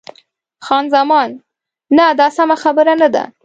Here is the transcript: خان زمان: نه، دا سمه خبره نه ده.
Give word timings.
خان 0.65 0.85
زمان: 0.93 1.29
نه، 1.97 2.07
دا 2.19 2.27
سمه 2.37 2.55
خبره 2.63 2.93
نه 3.01 3.09
ده. 3.13 3.23